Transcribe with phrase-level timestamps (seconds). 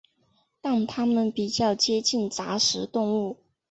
[0.61, 3.37] 但它们比较接近杂食动物。